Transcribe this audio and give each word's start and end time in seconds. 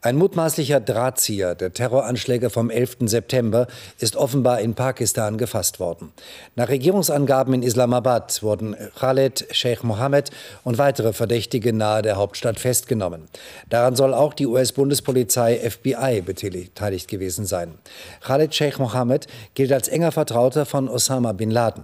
Ein 0.00 0.14
mutmaßlicher 0.14 0.78
Drahtzieher 0.78 1.56
der 1.56 1.72
Terroranschläge 1.72 2.50
vom 2.50 2.70
11. 2.70 2.98
September 3.06 3.66
ist 3.98 4.14
offenbar 4.14 4.60
in 4.60 4.74
Pakistan 4.74 5.38
gefasst 5.38 5.80
worden. 5.80 6.12
Nach 6.54 6.68
Regierungsangaben 6.68 7.52
in 7.52 7.64
Islamabad 7.64 8.40
wurden 8.44 8.76
Khaled 8.96 9.48
Sheikh 9.50 9.84
Mohammed 9.84 10.30
und 10.62 10.78
weitere 10.78 11.12
Verdächtige 11.12 11.72
nahe 11.72 12.02
der 12.02 12.14
Hauptstadt 12.14 12.60
festgenommen. 12.60 13.26
Daran 13.70 13.96
soll 13.96 14.14
auch 14.14 14.34
die 14.34 14.46
US-Bundespolizei 14.46 15.68
FBI 15.68 16.22
beteiligt 16.24 17.08
gewesen 17.08 17.44
sein. 17.44 17.74
Khaled 18.20 18.54
Sheikh 18.54 18.78
Mohammed 18.78 19.26
gilt 19.54 19.72
als 19.72 19.88
enger 19.88 20.12
Vertrauter 20.12 20.64
von 20.64 20.88
Osama 20.88 21.32
bin 21.32 21.50
Laden. 21.50 21.82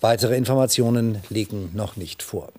Weitere 0.00 0.36
Informationen 0.36 1.20
liegen 1.28 1.70
noch 1.74 1.96
nicht 1.96 2.22
vor. 2.22 2.50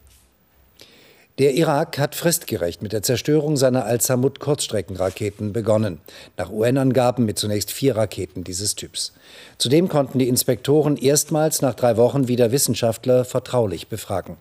Der 1.40 1.56
Irak 1.56 1.98
hat 1.98 2.14
fristgerecht 2.14 2.84
mit 2.84 2.94
der 2.94 3.02
Zerstörung 3.02 3.58
seiner 3.58 3.86
Al-Samud-Kurzstreckenraketen 3.86 5.52
begonnen, 5.52 6.00
nach 6.38 6.52
UN-Angaben 6.52 7.26
mit 7.26 7.40
zunächst 7.40 7.72
vier 7.72 7.98
Raketen 7.98 8.44
dieses 8.44 8.76
Typs. 8.76 9.14
Zudem 9.58 9.90
konnten 9.90 10.20
die 10.20 10.28
Inspektoren 10.28 10.96
erstmals 10.96 11.64
nach 11.64 11.74
drei 11.74 11.98
Wochen 11.98 12.28
wieder 12.28 12.52
Wissenschaftler 12.52 13.26
vertraulich 13.26 13.88
befragen. 13.88 14.38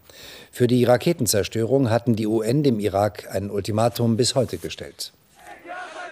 Für 0.50 0.66
die 0.66 0.84
Raketenzerstörung 0.84 1.88
hatten 1.88 2.14
die 2.14 2.27
UN 2.27 2.62
dem 2.62 2.78
Irak 2.78 3.27
ein 3.33 3.50
Ultimatum 3.50 4.19
bis 4.19 4.34
heute 4.34 4.59
gestellt. 4.59 5.12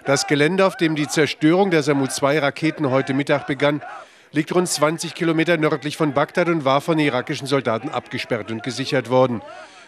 Das 0.06 0.26
Gelände, 0.28 0.64
auf 0.64 0.78
dem 0.78 0.96
die 0.96 1.08
Zerstörung 1.08 1.70
der 1.70 1.82
Samud-2-Raketen 1.82 2.88
heute 2.88 3.12
Mittag 3.12 3.46
begann, 3.46 3.82
liegt 4.32 4.54
rund 4.54 4.66
20 4.66 5.14
Kilometer 5.14 5.58
nördlich 5.58 5.98
von 5.98 6.14
Bagdad 6.14 6.48
und 6.48 6.64
war 6.64 6.80
von 6.80 6.98
irakischen 6.98 7.46
Soldaten 7.46 7.90
abgesperrt 7.90 8.50
und 8.50 8.62
gesichert 8.62 9.10
worden. 9.10 9.42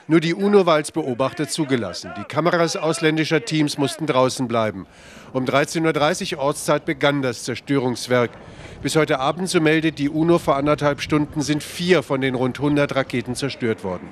Nur 0.08 0.19
die 0.19 0.34
UNO 0.34 0.67
war 0.67 0.75
als 0.75 0.91
Beobachter 0.91 1.48
zugelassen. 1.48 2.11
Die 2.19 2.25
Kameras 2.25 2.77
ausländischer 2.77 3.45
Teams 3.45 3.78
mussten 3.78 4.06
draußen 4.06 4.48
bleiben. 4.48 4.86
Um 5.33 5.45
13.30 5.45 6.34
Uhr 6.34 6.41
Ortszeit 6.41 6.84
begann 6.84 7.22
das 7.22 7.45
Zerstörungswerk. 7.45 8.30
Bis 8.83 8.97
heute 8.97 9.20
Abend, 9.20 9.48
so 9.48 9.61
meldet 9.61 10.00
die 10.00 10.08
UNO 10.08 10.39
vor 10.39 10.56
anderthalb 10.56 11.00
Stunden, 11.00 11.41
sind 11.41 11.62
vier 11.62 12.03
von 12.03 12.20
den 12.20 12.34
rund 12.34 12.58
100 12.58 12.97
Raketen 12.97 13.36
zerstört 13.36 13.84
worden. 13.84 14.08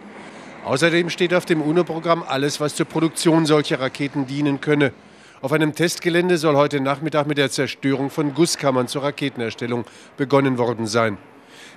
Außerdem 0.65 1.11
steht 1.11 1.35
auf 1.35 1.45
dem 1.45 1.61
UNO-Programm 1.61 2.23
alles, 2.27 2.61
was 2.61 2.77
zur 2.77 2.87
Produktion 2.87 3.45
solcher 3.45 3.81
Raketen 3.81 4.27
dienen 4.27 4.61
könne. 4.61 4.93
Auf 5.43 5.53
einem 5.53 5.75
Testgelände 5.75 6.39
soll 6.39 6.55
heute 6.55 6.81
Nachmittag 6.81 7.27
mit 7.27 7.39
der 7.39 7.51
Zerstörung 7.51 8.11
von 8.11 8.35
Gusskammern 8.35 8.87
zur 8.87 9.03
Raketenerstellung 9.03 9.87
begonnen 10.17 10.59
worden 10.59 10.87
sein. 10.87 11.19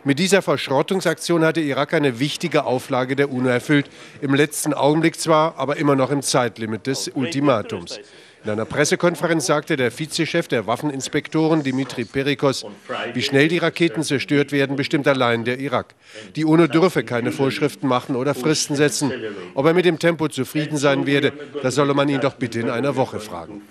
Mit 0.05 0.19
dieser 0.19 0.41
Verschrottungsaktion 0.41 1.45
hat 1.45 1.55
der 1.55 1.63
Irak 1.63 1.93
eine 1.93 2.19
wichtige 2.19 2.65
Auflage 2.65 3.15
der 3.15 3.31
UNO 3.31 3.47
erfüllt. 3.47 3.89
Im 4.21 4.33
letzten 4.33 4.73
Augenblick 4.73 5.17
zwar, 5.17 5.57
aber 5.57 5.77
immer 5.77 5.95
noch 5.95 6.11
im 6.11 6.21
Zeitlimit 6.21 6.87
des 6.87 7.07
Ultimatums. 7.07 7.99
In 8.45 8.49
einer 8.49 8.65
Pressekonferenz 8.65 9.45
sagte 9.45 9.77
der 9.77 9.89
Vizechef 9.97 10.49
der 10.49 10.67
Waffeninspektoren 10.67 11.63
Dimitri 11.63 12.03
Perikos, 12.03 12.65
wie 13.13 13.21
schnell 13.21 13.47
die 13.47 13.57
Raketen 13.57 14.03
zerstört 14.03 14.51
werden, 14.51 14.75
bestimmt 14.75 15.07
allein 15.07 15.45
der 15.45 15.59
Irak. 15.59 15.95
Die 16.35 16.43
UNO 16.43 16.67
dürfe 16.67 17.05
keine 17.05 17.31
Vorschriften 17.31 17.87
machen 17.87 18.17
oder 18.17 18.35
Fristen 18.35 18.75
setzen. 18.75 19.13
Ob 19.53 19.65
er 19.65 19.73
mit 19.73 19.85
dem 19.85 19.97
Tempo 19.97 20.27
zufrieden 20.27 20.75
sein 20.75 21.05
werde, 21.05 21.31
das 21.61 21.75
solle 21.75 21.93
man 21.93 22.09
ihn 22.09 22.19
doch 22.19 22.33
bitte 22.33 22.59
in 22.59 22.69
einer 22.69 22.97
Woche 22.97 23.21
fragen. 23.21 23.61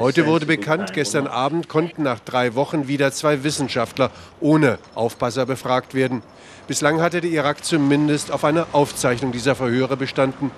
Heute 0.00 0.26
wurde 0.26 0.46
bekannt, 0.46 0.92
gestern 0.92 1.28
Abend 1.28 1.68
konnten 1.68 2.02
nach 2.02 2.18
drei 2.18 2.56
Wochen 2.56 2.88
wieder 2.88 3.12
zwei 3.12 3.44
Wissenschaftler 3.44 4.10
ohne 4.40 4.78
Aufpasser 4.96 5.46
befragt 5.46 5.94
werden. 5.94 6.22
Bislang 6.66 7.00
hatte 7.00 7.20
der 7.20 7.30
Irak 7.30 7.64
zumindest 7.64 8.32
auf 8.32 8.44
eine 8.44 8.66
Aufzeichnung 8.72 9.30
dieser 9.30 9.54
Verhöre 9.54 9.96
bestanden. 9.96 10.50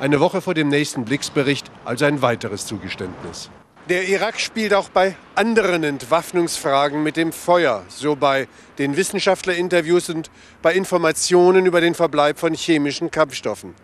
Eine 0.00 0.18
Woche 0.18 0.40
vor 0.40 0.54
dem 0.54 0.68
nächsten 0.68 1.04
Blicksbericht 1.04 1.70
also 1.84 2.04
ein 2.04 2.20
weiteres 2.20 2.66
Zugeständnis. 2.66 3.48
Der 3.88 4.08
Irak 4.08 4.40
spielt 4.40 4.74
auch 4.74 4.88
bei 4.88 5.14
anderen 5.34 5.84
Entwaffnungsfragen 5.84 7.02
mit 7.02 7.16
dem 7.16 7.32
Feuer, 7.32 7.84
so 7.88 8.16
bei 8.16 8.48
den 8.78 8.96
Wissenschaftlerinterviews 8.96 10.08
und 10.08 10.30
bei 10.62 10.74
Informationen 10.74 11.66
über 11.66 11.80
den 11.80 11.94
Verbleib 11.94 12.38
von 12.38 12.54
chemischen 12.54 13.10
Kampfstoffen. 13.10 13.74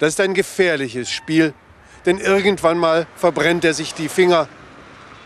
Das 0.00 0.10
ist 0.10 0.20
ein 0.20 0.34
gefährliches 0.34 1.10
Spiel, 1.10 1.54
denn 2.04 2.18
irgendwann 2.18 2.78
mal 2.78 3.06
verbrennt 3.16 3.64
er 3.64 3.74
sich 3.74 3.94
die 3.94 4.08
Finger 4.08 4.48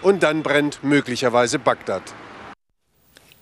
und 0.02 0.22
dann 0.22 0.42
brennt 0.42 0.84
möglicherweise 0.84 1.58
Bagdad. 1.58 2.02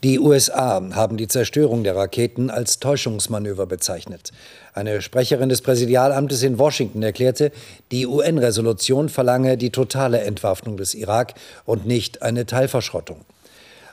Die 0.06 0.21
USA 0.21 0.81
haben 0.94 1.17
die 1.17 1.27
Zerstörung 1.27 1.83
der 1.83 1.97
Raketen 1.97 2.49
als 2.49 2.78
Täuschungsmanöver 2.78 3.67
bezeichnet. 3.67 4.31
Eine 4.72 5.03
Sprecherin 5.03 5.49
des 5.49 5.62
Präsidialamtes 5.62 6.44
in 6.44 6.61
Washington 6.61 7.03
erklärte, 7.03 7.50
die 7.91 8.06
UN-Resolution 8.06 9.09
verlange 9.09 9.56
die 9.56 9.71
totale 9.71 10.21
Entwaffnung 10.21 10.77
des 10.77 10.95
Irak 10.95 11.34
und 11.65 11.87
nicht 11.87 12.22
eine 12.22 12.47
Teilverschrottung. 12.47 13.22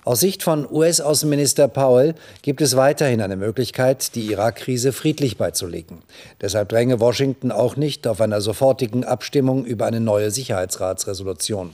Aus 0.05 0.19
Sicht 0.19 0.43
von 0.43 0.69
US-Außenminister 0.69 1.69
Powell 1.69 2.15
gibt 2.41 2.61
es 2.61 2.75
weiterhin 2.75 3.21
eine 3.21 3.37
Möglichkeit, 3.37 4.15
die 4.15 4.31
Irak-Krise 4.31 4.91
friedlich 4.91 5.37
beizulegen. 5.37 5.99
Deshalb 6.41 6.69
dränge 6.69 6.99
Washington 6.99 7.51
auch 7.51 7.77
nicht 7.77 8.05
auf 8.05 8.19
einer 8.19 8.41
sofortigen 8.41 9.05
Abstimmung 9.05 9.63
über 9.63 9.85
eine 9.85 10.01
neue 10.01 10.29
Sicherheitsratsresolution. 10.29 11.71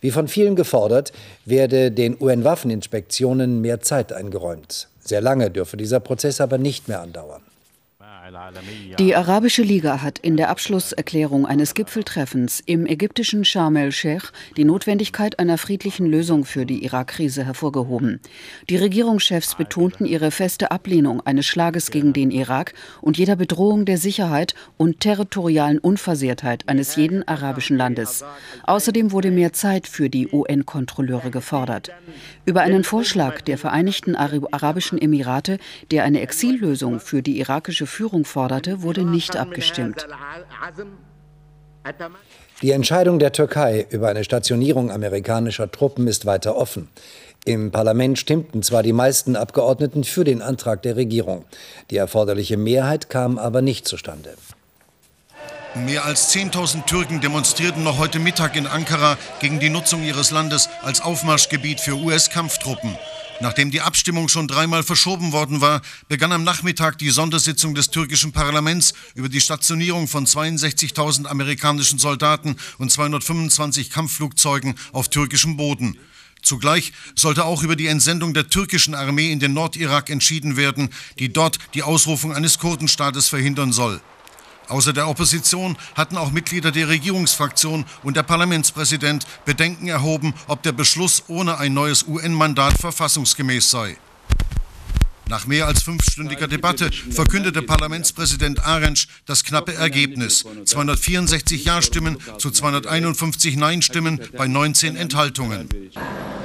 Wie 0.00 0.10
von 0.10 0.28
vielen 0.28 0.54
gefordert, 0.54 1.12
werde 1.46 1.90
den 1.90 2.20
UN-Waffeninspektionen 2.20 3.62
mehr 3.62 3.80
Zeit 3.80 4.12
eingeräumt. 4.12 4.88
Sehr 5.00 5.22
lange 5.22 5.50
dürfe 5.50 5.78
dieser 5.78 6.00
Prozess 6.00 6.42
aber 6.42 6.58
nicht 6.58 6.88
mehr 6.88 7.00
andauern. 7.00 7.40
Die 8.98 9.14
Arabische 9.14 9.62
Liga 9.62 10.00
hat 10.00 10.18
in 10.18 10.36
der 10.36 10.48
Abschlusserklärung 10.48 11.44
eines 11.44 11.74
Gipfeltreffens 11.74 12.62
im 12.64 12.86
ägyptischen 12.86 13.44
Sharm 13.44 13.76
el-Sheikh 13.76 14.32
die 14.56 14.64
Notwendigkeit 14.64 15.38
einer 15.38 15.58
friedlichen 15.58 16.06
Lösung 16.06 16.44
für 16.44 16.64
die 16.64 16.84
Irak-Krise 16.84 17.44
hervorgehoben. 17.44 18.20
Die 18.70 18.76
Regierungschefs 18.76 19.54
betonten 19.56 20.06
ihre 20.06 20.30
feste 20.30 20.70
Ablehnung 20.70 21.20
eines 21.26 21.46
Schlages 21.46 21.90
gegen 21.90 22.12
den 22.12 22.30
Irak 22.30 22.74
und 23.00 23.18
jeder 23.18 23.36
Bedrohung 23.36 23.84
der 23.84 23.98
Sicherheit 23.98 24.54
und 24.76 25.00
territorialen 25.00 25.78
Unversehrtheit 25.78 26.68
eines 26.68 26.96
jeden 26.96 27.26
arabischen 27.28 27.76
Landes. 27.76 28.24
Außerdem 28.64 29.12
wurde 29.12 29.30
mehr 29.30 29.52
Zeit 29.52 29.86
für 29.86 30.08
die 30.08 30.28
UN-Kontrolleure 30.28 31.30
gefordert. 31.30 31.90
Über 32.46 32.62
einen 32.62 32.84
Vorschlag 32.84 33.42
der 33.42 33.58
Vereinigten 33.58 34.16
Arabischen 34.16 35.00
Emirate, 35.00 35.58
der 35.90 36.04
eine 36.04 36.20
Exillösung 36.20 37.00
für 37.00 37.22
die 37.22 37.38
irakische 37.38 37.86
Führung 37.86 38.21
Regierung 38.22 38.24
forderte, 38.24 38.82
wurde 38.82 39.04
nicht 39.04 39.36
abgestimmt. 39.36 40.06
Die 42.62 42.70
Entscheidung 42.70 43.18
der 43.18 43.32
Türkei 43.32 43.86
über 43.90 44.08
eine 44.08 44.24
Stationierung 44.24 44.90
amerikanischer 44.90 45.70
Truppen 45.70 46.06
ist 46.06 46.26
weiter 46.26 46.56
offen. 46.56 46.88
Im 47.44 47.72
Parlament 47.72 48.20
stimmten 48.20 48.62
zwar 48.62 48.84
die 48.84 48.92
meisten 48.92 49.34
Abgeordneten 49.34 50.04
für 50.04 50.22
den 50.22 50.42
Antrag 50.42 50.82
der 50.82 50.94
Regierung. 50.94 51.44
Die 51.90 51.96
erforderliche 51.96 52.56
Mehrheit 52.56 53.10
kam 53.10 53.36
aber 53.36 53.62
nicht 53.62 53.88
zustande. 53.88 54.34
Mehr 55.74 56.04
als 56.04 56.32
10.000 56.32 56.84
Türken 56.84 57.20
demonstrierten 57.20 57.82
noch 57.82 57.98
heute 57.98 58.20
Mittag 58.20 58.56
in 58.56 58.66
Ankara 58.66 59.16
gegen 59.40 59.58
die 59.58 59.70
Nutzung 59.70 60.04
ihres 60.04 60.30
Landes 60.30 60.68
als 60.82 61.00
Aufmarschgebiet 61.00 61.80
für 61.80 61.94
US-Kampftruppen. 61.94 62.96
Nachdem 63.42 63.72
die 63.72 63.80
Abstimmung 63.80 64.28
schon 64.28 64.46
dreimal 64.46 64.84
verschoben 64.84 65.32
worden 65.32 65.60
war, 65.60 65.82
begann 66.06 66.30
am 66.30 66.44
Nachmittag 66.44 66.96
die 66.98 67.10
Sondersitzung 67.10 67.74
des 67.74 67.90
türkischen 67.90 68.30
Parlaments 68.30 68.94
über 69.16 69.28
die 69.28 69.40
Stationierung 69.40 70.06
von 70.06 70.26
62.000 70.26 71.26
amerikanischen 71.26 71.98
Soldaten 71.98 72.54
und 72.78 72.92
225 72.92 73.90
Kampfflugzeugen 73.90 74.76
auf 74.92 75.08
türkischem 75.08 75.56
Boden. 75.56 75.98
Zugleich 76.40 76.92
sollte 77.16 77.44
auch 77.44 77.64
über 77.64 77.74
die 77.74 77.88
Entsendung 77.88 78.32
der 78.32 78.48
türkischen 78.48 78.94
Armee 78.94 79.32
in 79.32 79.40
den 79.40 79.54
Nordirak 79.54 80.08
entschieden 80.08 80.56
werden, 80.56 80.90
die 81.18 81.32
dort 81.32 81.58
die 81.74 81.82
Ausrufung 81.82 82.32
eines 82.32 82.60
Kurdenstaates 82.60 83.28
verhindern 83.28 83.72
soll. 83.72 84.00
Außer 84.68 84.92
der 84.92 85.08
Opposition 85.08 85.76
hatten 85.94 86.16
auch 86.16 86.30
Mitglieder 86.30 86.70
der 86.70 86.88
Regierungsfraktion 86.88 87.84
und 88.02 88.16
der 88.16 88.22
Parlamentspräsident 88.22 89.26
Bedenken 89.44 89.88
erhoben, 89.88 90.34
ob 90.46 90.62
der 90.62 90.72
Beschluss 90.72 91.24
ohne 91.28 91.58
ein 91.58 91.74
neues 91.74 92.04
UN-Mandat 92.06 92.78
verfassungsgemäß 92.78 93.70
sei. 93.70 93.96
Nach 95.32 95.46
mehr 95.46 95.66
als 95.66 95.82
fünfstündiger 95.82 96.46
Debatte 96.46 96.90
verkündete 97.10 97.62
Parlamentspräsident 97.62 98.66
Arendt 98.66 99.06
das 99.24 99.44
knappe 99.44 99.72
Ergebnis. 99.72 100.44
264 100.66 101.64
Ja-Stimmen 101.64 102.18
zu 102.36 102.50
251 102.50 103.56
Nein-Stimmen 103.56 104.20
bei 104.36 104.46
19 104.46 104.94
Enthaltungen. 104.94 105.70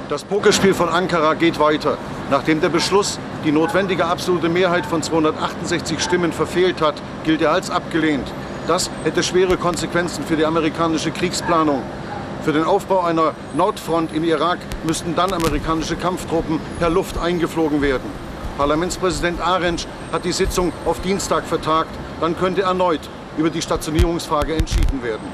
Das 0.08 0.24
Pokerspiel 0.24 0.72
von 0.72 0.88
Ankara 0.88 1.34
geht 1.34 1.58
weiter. 1.58 1.98
Nachdem 2.30 2.62
der 2.62 2.70
Beschluss 2.70 3.18
die 3.44 3.52
notwendige 3.52 4.06
absolute 4.06 4.48
Mehrheit 4.48 4.86
von 4.86 5.02
268 5.02 6.00
Stimmen 6.00 6.32
verfehlt 6.32 6.80
hat, 6.80 6.94
gilt 7.24 7.42
er 7.42 7.52
als 7.52 7.68
abgelehnt. 7.68 8.32
Das 8.66 8.90
hätte 9.04 9.22
schwere 9.22 9.58
Konsequenzen 9.58 10.24
für 10.24 10.38
die 10.38 10.46
amerikanische 10.46 11.10
Kriegsplanung. 11.10 11.82
Für 12.42 12.54
den 12.54 12.64
Aufbau 12.64 13.02
einer 13.02 13.34
Nordfront 13.54 14.14
im 14.14 14.24
Irak 14.24 14.60
müssten 14.84 15.14
dann 15.14 15.34
amerikanische 15.34 15.96
Kampftruppen 15.96 16.58
per 16.78 16.88
Luft 16.88 17.18
eingeflogen 17.18 17.82
werden. 17.82 18.27
Parlamentspräsident 18.58 19.40
Arendt 19.40 19.86
hat 20.10 20.24
die 20.24 20.32
Sitzung 20.32 20.72
auf 20.84 21.00
Dienstag 21.00 21.46
vertagt. 21.46 21.90
Dann 22.20 22.36
könnte 22.36 22.62
erneut 22.62 23.08
über 23.38 23.50
die 23.50 23.62
Stationierungsfrage 23.62 24.56
entschieden 24.56 25.00
werden. 25.00 25.26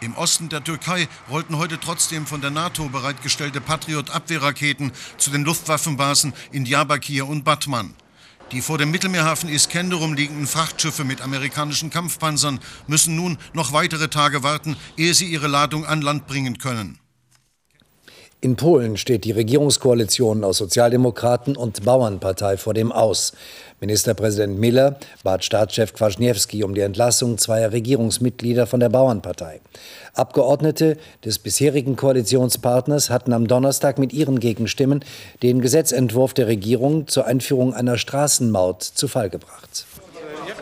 Im 0.00 0.14
Osten 0.16 0.48
der 0.48 0.62
Türkei 0.62 1.08
rollten 1.28 1.58
heute 1.58 1.80
trotzdem 1.80 2.26
von 2.26 2.40
der 2.40 2.50
NATO 2.50 2.88
bereitgestellte 2.88 3.60
Patriot-Abwehrraketen 3.60 4.92
zu 5.18 5.30
den 5.30 5.44
Luftwaffenbasen 5.44 6.32
in 6.52 6.64
Diyarbakir 6.64 7.26
und 7.26 7.44
Batman. 7.44 7.94
Die 8.52 8.62
vor 8.62 8.78
dem 8.78 8.92
Mittelmeerhafen 8.92 9.48
Iskenderum 9.48 10.14
liegenden 10.14 10.46
Frachtschiffe 10.46 11.02
mit 11.02 11.22
amerikanischen 11.22 11.90
Kampfpanzern 11.90 12.60
müssen 12.86 13.16
nun 13.16 13.38
noch 13.54 13.72
weitere 13.72 14.06
Tage 14.06 14.44
warten, 14.44 14.76
ehe 14.96 15.14
sie 15.14 15.26
ihre 15.26 15.48
Ladung 15.48 15.84
an 15.84 16.00
Land 16.00 16.28
bringen 16.28 16.58
können. 16.58 17.00
In 18.42 18.56
Polen 18.56 18.96
steht 18.96 19.24
die 19.24 19.32
Regierungskoalition 19.32 20.44
aus 20.44 20.56
Sozialdemokraten 20.56 21.58
und 21.58 21.84
Bauernpartei 21.84 22.56
vor 22.56 22.72
dem 22.72 22.90
Aus. 22.90 23.34
Ministerpräsident 23.80 24.58
Miller 24.58 24.98
bat 25.22 25.44
Staatschef 25.44 25.92
Kwasniewski 25.92 26.64
um 26.64 26.74
die 26.74 26.80
Entlassung 26.80 27.36
zweier 27.36 27.72
Regierungsmitglieder 27.72 28.66
von 28.66 28.80
der 28.80 28.88
Bauernpartei. 28.88 29.60
Abgeordnete 30.14 30.96
des 31.22 31.38
bisherigen 31.38 31.96
Koalitionspartners 31.96 33.10
hatten 33.10 33.34
am 33.34 33.46
Donnerstag 33.46 33.98
mit 33.98 34.14
ihren 34.14 34.40
Gegenstimmen 34.40 35.04
den 35.42 35.60
Gesetzentwurf 35.60 36.32
der 36.32 36.46
Regierung 36.46 37.08
zur 37.08 37.26
Einführung 37.26 37.74
einer 37.74 37.98
Straßenmaut 37.98 38.82
zu 38.82 39.06
Fall 39.06 39.28
gebracht. 39.28 39.84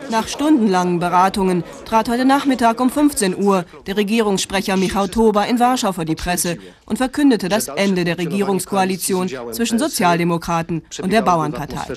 Nach 0.09 0.27
stundenlangen 0.27 0.99
Beratungen 0.99 1.63
trat 1.85 2.09
heute 2.09 2.25
Nachmittag 2.25 2.79
um 2.79 2.89
15 2.89 3.37
Uhr 3.37 3.65
der 3.85 3.97
Regierungssprecher 3.97 4.75
Michał 4.77 5.07
Toba 5.07 5.43
in 5.43 5.59
Warschau 5.59 5.91
vor 5.91 6.05
die 6.05 6.15
Presse 6.15 6.57
und 6.85 6.97
verkündete 6.97 7.49
das 7.49 7.67
Ende 7.67 8.03
der 8.03 8.17
Regierungskoalition 8.17 9.29
zwischen 9.51 9.79
Sozialdemokraten 9.79 10.81
und 11.01 11.13
der 11.13 11.21
Bauernpartei. 11.21 11.93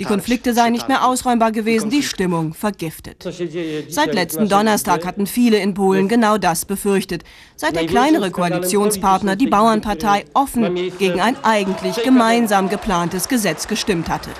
Die 0.00 0.04
Konflikte 0.04 0.54
seien 0.54 0.72
nicht 0.72 0.88
mehr 0.88 1.06
ausräumbar 1.06 1.52
gewesen, 1.52 1.90
die 1.90 2.02
Stimmung 2.02 2.54
vergiftet. 2.54 3.22
Seit 3.88 4.14
letzten 4.14 4.48
Donnerstag 4.48 5.06
hatten 5.06 5.26
viele 5.26 5.58
in 5.58 5.74
Polen 5.74 6.08
genau 6.08 6.38
das 6.38 6.64
befürchtet, 6.64 7.22
seit 7.56 7.76
der 7.76 7.86
kleinere 7.86 8.30
Koalitionspartner, 8.30 9.36
die 9.36 9.46
Bauernpartei, 9.46 10.24
offen 10.34 10.74
gegen 10.98 11.20
ein 11.20 11.36
eigentlich 11.42 12.02
gemeinsam 12.02 12.68
geplantes 12.68 13.28
Gesetz 13.28 13.68
gestimmt 13.68 14.08
hatte. 14.08 14.30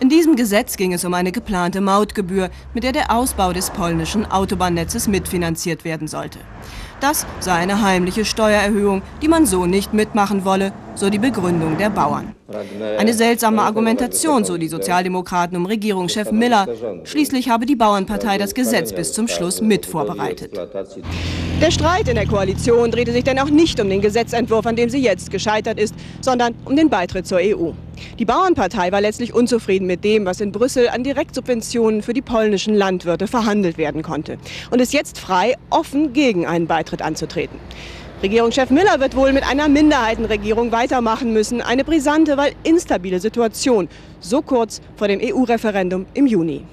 In 0.00 0.08
diesem 0.08 0.34
Gesetz 0.34 0.78
ging 0.78 0.94
es 0.94 1.04
um 1.04 1.12
eine 1.12 1.30
geplante 1.30 1.82
Mautgebühr, 1.82 2.48
mit 2.72 2.84
der 2.84 2.92
der 2.92 3.14
Ausbau 3.14 3.52
des 3.52 3.68
polnischen 3.68 4.24
Autobahnnetzes 4.24 5.08
mitfinanziert 5.08 5.84
werden 5.84 6.08
sollte. 6.08 6.38
Das 7.00 7.26
sei 7.40 7.52
eine 7.54 7.80
heimliche 7.80 8.26
Steuererhöhung, 8.26 9.00
die 9.22 9.28
man 9.28 9.46
so 9.46 9.64
nicht 9.64 9.94
mitmachen 9.94 10.44
wolle, 10.44 10.72
so 10.94 11.08
die 11.08 11.18
Begründung 11.18 11.78
der 11.78 11.88
Bauern. 11.88 12.34
Eine 12.98 13.14
seltsame 13.14 13.62
Argumentation, 13.62 14.44
so 14.44 14.58
die 14.58 14.68
Sozialdemokraten 14.68 15.56
um 15.56 15.64
Regierungschef 15.64 16.30
Miller. 16.30 16.66
Schließlich 17.04 17.48
habe 17.48 17.64
die 17.64 17.76
Bauernpartei 17.76 18.36
das 18.36 18.54
Gesetz 18.54 18.92
bis 18.92 19.14
zum 19.14 19.28
Schluss 19.28 19.62
mit 19.62 19.86
vorbereitet. 19.86 20.58
Der 21.62 21.70
Streit 21.70 22.08
in 22.08 22.16
der 22.16 22.26
Koalition 22.26 22.90
drehte 22.90 23.12
sich 23.12 23.24
denn 23.24 23.38
auch 23.38 23.50
nicht 23.50 23.80
um 23.80 23.88
den 23.88 24.00
Gesetzentwurf, 24.00 24.66
an 24.66 24.76
dem 24.76 24.90
sie 24.90 24.98
jetzt 24.98 25.30
gescheitert 25.30 25.78
ist, 25.78 25.94
sondern 26.20 26.54
um 26.64 26.74
den 26.74 26.90
Beitritt 26.90 27.26
zur 27.26 27.38
EU. 27.38 27.72
Die 28.18 28.24
Bauernpartei 28.24 28.90
war 28.92 29.00
letztlich 29.00 29.34
unzufrieden 29.34 29.86
mit 29.86 30.02
dem, 30.02 30.24
was 30.24 30.40
in 30.40 30.52
Brüssel 30.52 30.88
an 30.88 31.04
Direktsubventionen 31.04 32.02
für 32.02 32.14
die 32.14 32.22
polnischen 32.22 32.74
Landwirte 32.74 33.26
verhandelt 33.26 33.76
werden 33.78 34.02
konnte 34.02 34.38
und 34.70 34.80
ist 34.80 34.94
jetzt 34.94 35.18
frei, 35.18 35.54
offen 35.68 36.14
gegen 36.14 36.46
einen 36.46 36.66
Beitritt 36.66 36.89
anzutreten. 36.98 37.58
Regierungschef 38.22 38.68
Miller 38.70 39.00
wird 39.00 39.16
wohl 39.16 39.32
mit 39.32 39.48
einer 39.48 39.68
Minderheitenregierung 39.68 40.72
weitermachen 40.72 41.32
müssen. 41.32 41.62
Eine 41.62 41.84
brisante, 41.84 42.36
weil 42.36 42.52
instabile 42.64 43.18
Situation. 43.18 43.88
So 44.20 44.42
kurz 44.42 44.82
vor 44.96 45.08
dem 45.08 45.20
EU-Referendum 45.22 46.04
im 46.12 46.26
Juni. 46.26 46.64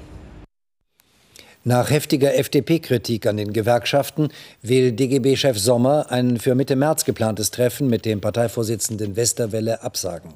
Nach 1.64 1.90
heftiger 1.90 2.34
FDP-Kritik 2.36 3.26
an 3.28 3.36
den 3.36 3.52
Gewerkschaften 3.52 4.30
will 4.62 4.94
DGB-Chef 4.94 5.58
Sommer 5.58 6.06
ein 6.10 6.40
für 6.40 6.56
Mitte 6.56 6.78
März 6.78 7.04
geplantes 7.04 7.52
Treffen 7.52 7.90
mit 7.90 8.06
dem 8.06 8.22
Parteivorsitzenden 8.22 9.18
Westerwelle 9.18 9.82
absagen. 9.84 10.34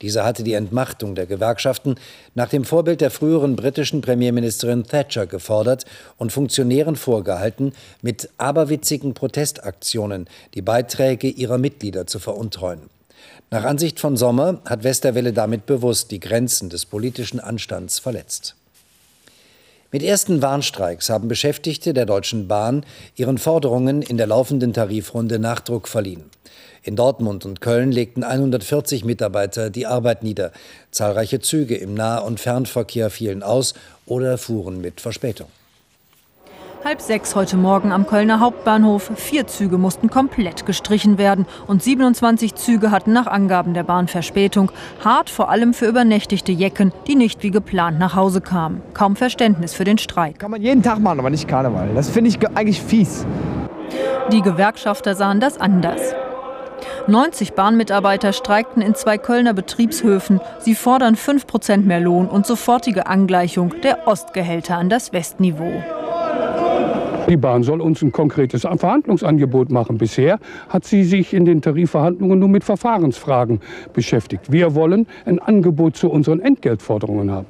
Dieser 0.00 0.24
hatte 0.24 0.42
die 0.42 0.54
Entmachtung 0.54 1.14
der 1.14 1.26
Gewerkschaften 1.26 1.96
nach 2.34 2.48
dem 2.48 2.64
Vorbild 2.64 3.02
der 3.02 3.10
früheren 3.10 3.56
britischen 3.56 4.00
Premierministerin 4.00 4.84
Thatcher 4.84 5.26
gefordert 5.26 5.84
und 6.16 6.32
Funktionären 6.32 6.96
vorgehalten, 6.96 7.74
mit 8.00 8.30
aberwitzigen 8.38 9.12
Protestaktionen 9.12 10.28
die 10.54 10.62
Beiträge 10.62 11.28
ihrer 11.28 11.58
Mitglieder 11.58 12.06
zu 12.06 12.18
veruntreuen. 12.18 12.88
Nach 13.50 13.64
Ansicht 13.64 14.00
von 14.00 14.16
Sommer 14.16 14.62
hat 14.64 14.84
Westerwelle 14.84 15.32
damit 15.32 15.66
bewusst 15.66 16.10
die 16.10 16.20
Grenzen 16.20 16.70
des 16.70 16.86
politischen 16.86 17.40
Anstands 17.40 17.98
verletzt. 17.98 18.54
Mit 19.92 20.04
ersten 20.04 20.40
Warnstreiks 20.40 21.10
haben 21.10 21.26
Beschäftigte 21.26 21.92
der 21.92 22.06
Deutschen 22.06 22.46
Bahn 22.46 22.86
ihren 23.16 23.38
Forderungen 23.38 24.02
in 24.02 24.18
der 24.18 24.28
laufenden 24.28 24.72
Tarifrunde 24.72 25.40
Nachdruck 25.40 25.88
verliehen. 25.88 26.30
In 26.84 26.94
Dortmund 26.94 27.44
und 27.44 27.60
Köln 27.60 27.90
legten 27.90 28.22
140 28.22 29.04
Mitarbeiter 29.04 29.68
die 29.68 29.86
Arbeit 29.86 30.22
nieder. 30.22 30.52
Zahlreiche 30.92 31.40
Züge 31.40 31.76
im 31.76 31.94
Nah- 31.94 32.18
und 32.18 32.38
Fernverkehr 32.38 33.10
fielen 33.10 33.42
aus 33.42 33.74
oder 34.06 34.38
fuhren 34.38 34.80
mit 34.80 35.00
Verspätung. 35.00 35.48
Halb 36.82 37.02
sechs 37.02 37.36
heute 37.36 37.58
Morgen 37.58 37.92
am 37.92 38.06
Kölner 38.06 38.40
Hauptbahnhof. 38.40 39.12
Vier 39.14 39.46
Züge 39.46 39.76
mussten 39.76 40.08
komplett 40.08 40.64
gestrichen 40.64 41.18
werden 41.18 41.44
und 41.66 41.82
27 41.82 42.54
Züge 42.54 42.90
hatten 42.90 43.12
nach 43.12 43.26
Angaben 43.26 43.74
der 43.74 43.82
Bahn 43.82 44.08
Verspätung. 44.08 44.72
Hart 45.04 45.28
vor 45.28 45.50
allem 45.50 45.74
für 45.74 45.84
übernächtigte 45.84 46.52
Jecken, 46.52 46.92
die 47.06 47.16
nicht 47.16 47.42
wie 47.42 47.50
geplant 47.50 47.98
nach 47.98 48.16
Hause 48.16 48.40
kamen. 48.40 48.80
Kaum 48.94 49.14
Verständnis 49.14 49.74
für 49.74 49.84
den 49.84 49.98
Streik. 49.98 50.38
Kann 50.38 50.50
man 50.50 50.62
jeden 50.62 50.82
Tag 50.82 51.00
machen, 51.00 51.18
aber 51.18 51.28
nicht 51.28 51.46
Karneval. 51.46 51.90
Das 51.94 52.08
finde 52.08 52.30
ich 52.30 52.38
eigentlich 52.56 52.80
fies. 52.80 53.26
Die 54.32 54.40
Gewerkschafter 54.40 55.14
sahen 55.14 55.38
das 55.38 55.60
anders. 55.60 56.00
90 57.06 57.52
Bahnmitarbeiter 57.52 58.32
streikten 58.32 58.80
in 58.80 58.94
zwei 58.94 59.18
Kölner 59.18 59.52
Betriebshöfen. 59.52 60.40
Sie 60.60 60.74
fordern 60.74 61.16
5 61.16 61.46
Prozent 61.46 61.86
mehr 61.86 62.00
Lohn 62.00 62.26
und 62.26 62.46
sofortige 62.46 63.06
Angleichung 63.06 63.74
der 63.82 64.08
Ostgehälter 64.08 64.78
an 64.78 64.88
das 64.88 65.12
Westniveau. 65.12 65.82
Die 67.30 67.36
Bahn 67.36 67.62
soll 67.62 67.80
uns 67.80 68.02
ein 68.02 68.10
konkretes 68.10 68.62
Verhandlungsangebot 68.62 69.70
machen. 69.70 69.98
Bisher 69.98 70.40
hat 70.68 70.84
sie 70.84 71.04
sich 71.04 71.32
in 71.32 71.44
den 71.44 71.62
Tarifverhandlungen 71.62 72.40
nur 72.40 72.48
mit 72.48 72.64
Verfahrensfragen 72.64 73.60
beschäftigt. 73.92 74.50
Wir 74.50 74.74
wollen 74.74 75.06
ein 75.26 75.38
Angebot 75.38 75.96
zu 75.96 76.10
unseren 76.10 76.40
Entgeltforderungen 76.40 77.30
haben. 77.30 77.46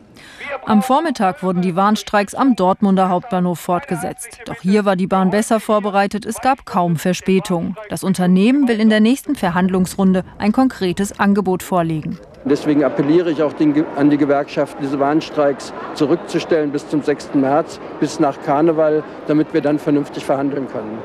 Am 0.67 0.83
Vormittag 0.83 1.43
wurden 1.43 1.62
die 1.62 1.75
Warnstreiks 1.75 2.35
am 2.35 2.55
Dortmunder 2.55 3.09
Hauptbahnhof 3.09 3.59
fortgesetzt. 3.59 4.38
Doch 4.45 4.61
hier 4.61 4.85
war 4.85 4.95
die 4.95 5.07
Bahn 5.07 5.31
besser 5.31 5.59
vorbereitet, 5.59 6.26
es 6.26 6.40
gab 6.40 6.67
kaum 6.67 6.97
Verspätung. 6.97 7.76
Das 7.88 8.05
Unternehmen 8.05 8.69
will 8.69 8.79
in 8.79 8.90
der 8.90 9.00
nächsten 9.00 9.35
Verhandlungsrunde 9.35 10.25
ein 10.38 10.52
konkretes 10.52 11.19
Angebot 11.19 11.62
vorlegen. 11.62 12.19
Deswegen 12.45 12.85
appelliere 12.85 13.31
ich 13.31 13.43
auch 13.43 13.55
an 13.97 14.11
die 14.11 14.17
Gewerkschaften, 14.17 14.83
diese 14.83 14.99
Warnstreiks 14.99 15.73
zurückzustellen 15.95 16.71
bis 16.71 16.88
zum 16.88 17.02
6. 17.02 17.35
März, 17.35 17.81
bis 17.99 18.21
nach 18.21 18.40
Karneval, 18.43 19.02
damit 19.26 19.52
wir 19.52 19.61
dann 19.61 19.79
vernünftig 19.79 20.25
verhandeln 20.25 20.69
können. 20.69 20.99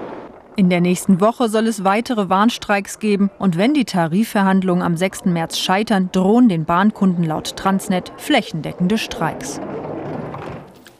In 0.57 0.69
der 0.69 0.79
nächsten 0.79 1.19
Woche 1.19 1.49
soll 1.49 1.67
es 1.67 1.83
weitere 1.83 2.29
Warnstreiks 2.29 2.99
geben 2.99 3.29
und 3.39 3.57
wenn 3.57 3.73
die 3.73 3.83
Tarifverhandlungen 3.83 4.83
am 4.83 4.95
6. 4.95 5.25
März 5.25 5.57
scheitern, 5.57 6.09
drohen 6.13 6.47
den 6.47 6.63
Bahnkunden 6.63 7.25
laut 7.25 7.57
Transnet 7.57 8.13
flächendeckende 8.15 8.97
Streiks. 8.97 9.59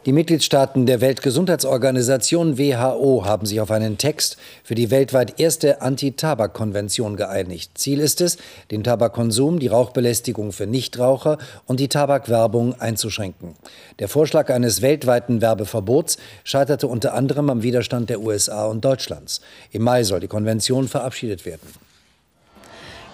Die 0.06 0.12
Mitgliedstaaten 0.12 0.86
der 0.86 1.00
Weltgesundheitsorganisation 1.00 2.58
WHO 2.58 3.24
haben 3.24 3.44
sich 3.44 3.60
auf 3.60 3.72
einen 3.72 3.98
Text 3.98 4.36
für 4.62 4.76
die 4.76 4.92
weltweit 4.92 5.40
erste 5.40 5.82
Anti-Tabak-Konvention 5.82 7.16
geeinigt. 7.16 7.72
Ziel 7.74 7.98
ist 7.98 8.20
es, 8.20 8.38
den 8.70 8.84
Tabakkonsum, 8.84 9.58
die 9.58 9.66
Rauchbelästigung 9.66 10.52
für 10.52 10.68
Nichtraucher 10.68 11.38
und 11.66 11.80
die 11.80 11.88
Tabakwerbung 11.88 12.80
einzuschränken. 12.80 13.56
Der 13.98 14.06
Vorschlag 14.06 14.48
eines 14.48 14.80
weltweiten 14.80 15.40
Werbeverbots 15.40 16.18
scheiterte 16.44 16.86
unter 16.86 17.12
anderem 17.14 17.50
am 17.50 17.64
Widerstand 17.64 18.08
der 18.08 18.20
USA 18.20 18.66
und 18.66 18.84
Deutschlands. 18.84 19.40
Im 19.72 19.82
Mai 19.82 20.04
soll 20.04 20.20
die 20.20 20.28
Konvention 20.28 20.86
verabschiedet 20.86 21.44
werden. 21.44 21.68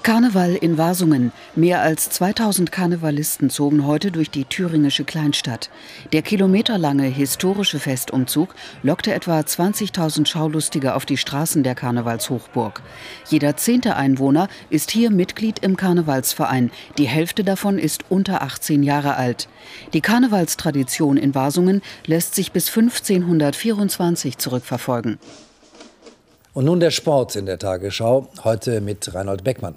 Karneval 0.02 0.56
in 0.56 0.78
Wasungen. 0.78 1.30
Mehr 1.54 1.80
als 1.80 2.10
2000 2.10 2.72
Karnevalisten 2.72 3.50
zogen 3.50 3.86
heute 3.86 4.10
durch 4.10 4.30
die 4.30 4.44
thüringische 4.44 5.04
Kleinstadt. 5.04 5.70
Der 6.12 6.22
kilometerlange 6.22 7.04
historische 7.04 7.78
Festumzug 7.78 8.52
lockte 8.82 9.14
etwa 9.14 9.38
20.000 9.38 10.26
Schaulustige 10.26 10.96
auf 10.96 11.06
die 11.06 11.16
Straßen 11.16 11.62
der 11.62 11.76
Karnevalshochburg. 11.76 12.82
Jeder 13.28 13.56
zehnte 13.56 13.94
Einwohner 13.94 14.48
ist 14.70 14.90
hier 14.90 15.12
Mitglied 15.12 15.60
im 15.60 15.76
Karnevalsverein. 15.76 16.72
Die 16.98 17.06
Hälfte 17.06 17.44
davon 17.44 17.78
ist 17.78 18.04
unter 18.08 18.42
18 18.42 18.82
Jahre 18.82 19.14
alt. 19.14 19.48
Die 19.92 20.00
Karnevalstradition 20.00 21.16
in 21.16 21.36
Wasungen 21.36 21.80
lässt 22.06 22.34
sich 22.34 22.50
bis 22.50 22.68
1524 22.76 24.36
zurückverfolgen. 24.36 25.20
Und 26.54 26.66
nun 26.66 26.80
der 26.80 26.90
Sport 26.90 27.34
in 27.36 27.46
der 27.46 27.58
Tagesschau, 27.58 28.28
heute 28.44 28.82
mit 28.82 29.14
Reinhold 29.14 29.42
Beckmann. 29.42 29.76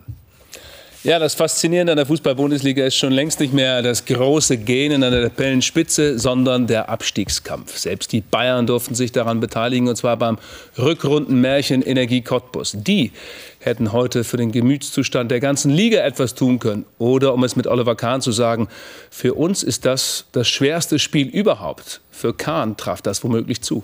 Ja, 1.06 1.20
das 1.20 1.36
Faszinierende 1.36 1.94
an 1.94 1.98
der 1.98 2.08
Fußball-Bundesliga 2.08 2.84
ist 2.84 2.96
schon 2.96 3.14
längst 3.14 3.40
nicht 3.40 3.54
mehr 3.54 3.84
das 3.84 4.06
große 4.06 4.58
Gähnen 4.58 5.04
an 5.04 5.12
der 5.12 5.30
Tabellenspitze, 5.30 6.18
sondern 6.18 6.66
der 6.66 6.90
Abstiegskampf. 6.90 7.78
Selbst 7.78 8.12
die 8.12 8.22
Bayern 8.22 8.66
durften 8.66 8.96
sich 8.96 9.12
daran 9.12 9.40
beteiligen, 9.40 9.88
und 9.88 9.96
zwar 9.98 10.18
beim 10.18 10.40
Rückrundenmärchen 10.80 11.84
Energie 11.84 12.22
Cottbus. 12.22 12.76
Die 12.76 13.12
hätten 13.60 13.92
heute 13.92 14.24
für 14.24 14.38
den 14.38 14.52
Gemütszustand 14.52 15.30
der 15.30 15.40
ganzen 15.40 15.70
Liga 15.70 16.00
etwas 16.00 16.34
tun 16.34 16.58
können. 16.58 16.86
Oder, 16.98 17.36
um 17.36 17.44
es 17.44 17.56
mit 17.56 17.68
Oliver 17.68 17.96
Kahn 17.96 18.22
zu 18.22 18.32
sagen, 18.32 18.68
für 19.12 19.36
uns 19.36 19.62
ist 19.62 19.86
das 19.86 20.26
das 20.32 20.48
schwerste 20.48 20.98
Spiel 20.98 21.28
überhaupt. 21.28 22.02
Für 22.10 22.34
Kahn 22.34 22.78
traf 22.78 23.04
das 23.04 23.24
womöglich 23.24 23.62
zu. 23.62 23.84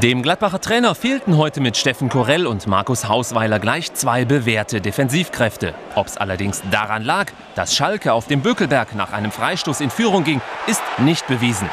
Dem 0.00 0.22
Gladbacher 0.22 0.60
Trainer 0.60 0.94
fehlten 0.94 1.36
heute 1.36 1.60
mit 1.60 1.76
Steffen 1.76 2.08
Korell 2.08 2.46
und 2.46 2.66
Markus 2.66 3.08
Hausweiler 3.08 3.60
gleich 3.60 3.92
zwei 3.94 4.24
bewährte 4.24 4.80
Defensivkräfte. 4.80 5.74
Ob 5.94 6.06
es 6.08 6.16
allerdings 6.16 6.62
daran 6.70 7.04
lag, 7.04 7.26
dass 7.54 7.76
Schalke 7.76 8.12
auf 8.12 8.26
dem 8.26 8.40
Bökelberg 8.40 8.96
nach 8.96 9.12
einem 9.12 9.30
Freistoß 9.30 9.80
in 9.80 9.90
Führung 9.90 10.24
ging, 10.24 10.40
ist 10.66 10.82
nicht 10.98 11.26
bewiesen. 11.28 11.68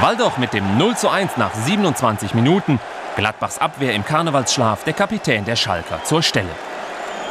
Weil 0.00 0.16
doch 0.16 0.38
mit 0.38 0.54
dem 0.54 0.78
0 0.78 0.96
zu 0.96 1.10
1 1.10 1.36
nach 1.36 1.54
27 1.54 2.34
Minuten 2.34 2.80
Gladbachs 3.16 3.58
Abwehr 3.58 3.94
im 3.94 4.04
Karnevalsschlaf 4.04 4.84
der 4.84 4.94
Kapitän 4.94 5.44
der 5.44 5.56
Schalker 5.56 6.02
zur 6.04 6.22
Stelle. 6.22 6.50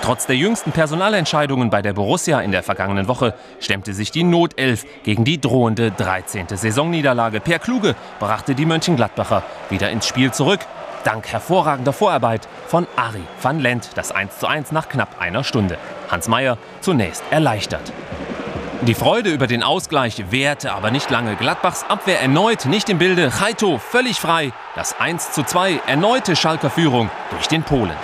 Trotz 0.01 0.25
der 0.25 0.37
jüngsten 0.37 0.71
Personalentscheidungen 0.71 1.69
bei 1.69 1.81
der 1.81 1.93
Borussia 1.93 2.39
in 2.39 2.51
der 2.51 2.63
vergangenen 2.63 3.07
Woche 3.07 3.33
stemmte 3.59 3.93
sich 3.93 4.09
die 4.11 4.23
Notelf 4.23 4.85
gegen 5.03 5.25
die 5.25 5.41
drohende 5.41 5.91
13. 5.91 6.47
Saisonniederlage. 6.49 7.41
Per 7.41 7.59
Kluge 7.59 7.95
brachte 8.19 8.55
die 8.55 8.65
Mönchengladbacher 8.65 9.43
wieder 9.69 9.89
ins 9.89 10.07
Spiel 10.07 10.31
zurück. 10.31 10.61
Dank 11.03 11.27
hervorragender 11.27 11.93
Vorarbeit 11.93 12.47
von 12.67 12.87
Ari 12.95 13.23
van 13.41 13.59
Lent 13.59 13.89
das 13.95 14.13
1:1 14.13 14.73
nach 14.73 14.89
knapp 14.89 15.19
einer 15.19 15.43
Stunde. 15.43 15.77
Hans 16.09 16.27
Meyer 16.27 16.57
zunächst 16.81 17.23
erleichtert. 17.29 17.91
Die 18.81 18.93
Freude 18.93 19.31
über 19.31 19.47
den 19.47 19.63
Ausgleich 19.63 20.23
währte 20.29 20.71
aber 20.71 20.91
nicht 20.91 21.09
lange. 21.09 21.35
Gladbachs 21.35 21.83
Abwehr 21.89 22.21
erneut 22.21 22.65
nicht 22.65 22.89
im 22.89 22.97
Bilde. 22.99 23.31
Chaito 23.31 23.79
völlig 23.79 24.19
frei. 24.19 24.51
Das 24.75 24.95
1:2 24.99 25.79
erneute 25.87 26.35
Schalker 26.35 26.69
Führung 26.69 27.09
durch 27.31 27.47
den 27.47 27.63
Polen. 27.63 27.95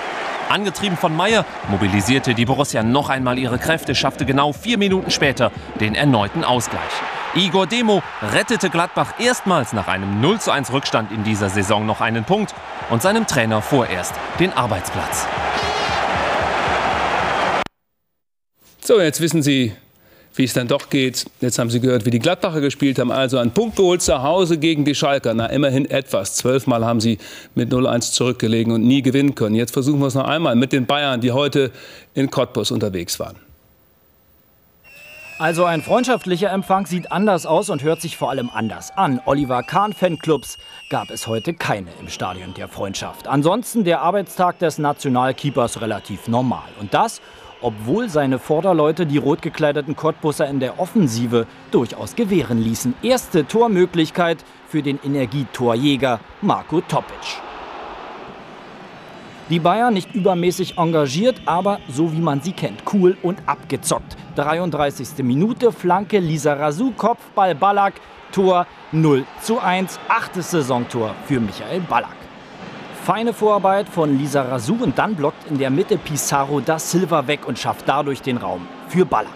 Angetrieben 0.54 0.98
von 0.98 1.16
Meyer 1.16 1.48
mobilisierte 1.70 2.36
die 2.36 2.46
Borussia 2.46 2.84
noch 2.84 3.10
einmal 3.10 3.40
ihre 3.40 3.58
Kräfte, 3.58 3.96
schaffte 3.96 4.24
genau 4.24 4.54
vier 4.54 4.78
Minuten 4.78 5.10
später 5.10 5.52
den 5.80 5.96
erneuten 5.96 6.44
Ausgleich. 6.44 6.92
Igor 7.34 7.66
Demo 7.66 8.04
rettete 8.22 8.70
Gladbach 8.70 9.16
erstmals 9.18 9.74
nach 9.74 9.88
einem 9.88 10.22
0 10.22 10.40
zu 10.40 10.52
1 10.52 10.72
Rückstand 10.72 11.12
in 11.12 11.24
dieser 11.24 11.50
Saison 11.50 11.88
noch 11.88 12.02
einen 12.02 12.24
Punkt 12.24 12.54
und 12.92 13.02
seinem 13.02 13.26
Trainer 13.26 13.64
vorerst 13.64 14.14
den 14.40 14.54
Arbeitsplatz. 14.54 15.26
So, 18.80 19.02
jetzt 19.02 19.22
wissen 19.22 19.42
Sie, 19.42 19.74
wie 20.36 20.44
es 20.44 20.54
dann 20.54 20.68
doch 20.68 20.90
geht. 20.90 21.26
Jetzt 21.42 21.60
haben 21.60 21.70
Sie 21.70 21.80
gehört, 21.80 22.06
wie 22.06 22.10
die 22.10 22.20
Gladbacher 22.20 22.62
gespielt 22.62 23.00
haben. 23.00 23.12
Also 23.12 23.38
einen 23.38 23.52
Punkt 23.52 23.76
geholt 23.76 24.02
zu 24.02 24.24
Hause 24.24 24.58
gegen 24.58 24.86
die 24.86 24.96
Schalker. 24.96 25.34
Na, 25.34 25.48
immerhin 25.48 25.90
etwas. 25.90 26.36
Zwölfmal 26.36 26.86
haben 26.86 27.00
sie 27.00 27.20
mit 27.56 27.72
0-1 27.72 28.12
zurückgelegen 28.12 28.74
und 28.74 28.84
nie 28.84 29.02
gewinnen 29.02 29.36
können. 29.36 29.56
Jetzt 29.56 29.72
versuchen 29.72 30.00
wir 30.00 30.08
es 30.08 30.16
noch 30.16 30.28
einmal 30.28 30.56
mit 30.56 30.72
den 30.72 30.86
Bayern, 30.86 31.22
die 31.22 31.32
heute 31.32 31.72
in 32.14 32.30
Cottbus 32.30 32.72
unterwegs 32.72 33.20
waren. 33.20 33.36
Also 35.40 35.66
ein 35.66 35.82
freundschaftlicher 35.82 36.52
Empfang 36.52 36.86
sieht 36.86 37.12
anders 37.12 37.46
aus 37.46 37.70
und 37.70 37.84
hört 37.84 38.02
sich 38.02 38.18
vor 38.18 38.30
allem 38.30 38.50
anders 38.54 38.96
an. 38.96 39.20
Oliver 39.26 39.64
Kahn 39.64 39.92
Fanclubs 39.92 40.58
gab 40.90 41.10
es 41.10 41.28
heute 41.28 41.54
keine 41.54 41.90
im 42.00 42.08
Stadion 42.08 42.54
der 42.54 42.68
Freundschaft. 42.68 43.28
Ansonsten 43.28 43.84
der 43.84 44.02
Arbeitstag 44.02 44.60
des 44.60 44.78
Nationalkeepers 44.78 45.82
relativ 45.82 46.28
normal. 46.28 46.70
Und 46.80 46.94
das 46.94 47.20
obwohl 47.64 48.10
seine 48.10 48.38
Vorderleute 48.38 49.08
die 49.08 49.18
rot 49.18 49.42
gekleideten 49.42 49.96
Cottbusser 49.96 50.48
in 50.48 50.60
der 50.60 50.80
Offensive 50.80 51.48
durchaus 51.72 52.16
gewähren 52.16 52.62
ließen. 52.62 52.94
Erste 53.02 53.48
Tormöglichkeit 53.48 54.44
für 54.68 54.84
den 54.84 55.00
Energietorjäger 55.04 56.20
Marco 56.42 56.82
Topic. 56.82 57.42
Die 59.50 59.60
Bayern 59.60 59.94
nicht 59.94 60.14
übermäßig 60.14 60.78
engagiert, 60.78 61.42
aber 61.46 61.80
so 61.90 62.14
wie 62.14 62.22
man 62.22 62.42
sie 62.42 62.54
kennt, 62.54 62.84
cool 62.94 63.18
und 63.22 63.40
abgezockt. 63.46 64.16
33. 64.36 65.24
Minute, 65.24 65.72
Flanke 65.72 66.20
Lisa 66.20 66.54
Rasu, 66.54 66.92
Kopfball 66.92 67.54
Ballack, 67.54 67.96
Tor 68.32 68.66
0 68.92 69.26
zu 69.42 69.60
1, 69.60 70.00
achtes 70.08 70.52
Saisontor 70.52 71.14
für 71.26 71.40
Michael 71.40 71.82
Ballack. 71.82 72.23
Feine 73.04 73.34
Vorarbeit 73.34 73.90
von 73.90 74.18
Lisa 74.18 74.44
Razou 74.44 74.78
und 74.82 74.98
dann 74.98 75.16
blockt 75.16 75.52
in 75.52 75.58
der 75.58 75.70
Mitte 75.70 75.98
Pizarro 75.98 76.62
da 76.62 76.80
Silva 76.80 77.28
weg 77.28 77.46
und 77.46 77.60
schafft 77.60 77.84
dadurch 77.86 78.22
den 78.22 78.38
Raum 78.38 78.66
für 78.88 79.06
Ballack. 79.06 79.34